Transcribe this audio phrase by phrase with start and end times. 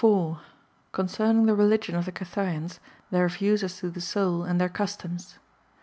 [0.93, 2.79] [Concerning the Religion of the Cathayans;^
[3.11, 5.35] their views AS TO the Soul; and their Customs.